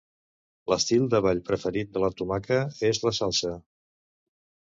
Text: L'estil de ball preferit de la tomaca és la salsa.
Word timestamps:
L'estil 0.71 1.03
de 1.13 1.19
ball 1.25 1.41
preferit 1.49 1.91
de 1.97 2.01
la 2.03 2.09
tomaca 2.21 2.59
és 2.89 3.03
la 3.07 3.13
salsa. 3.19 3.55